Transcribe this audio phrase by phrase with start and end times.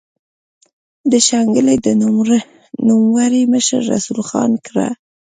[1.11, 1.87] د شانګلې د
[2.87, 4.87] نوموړي مشر رسول خان کره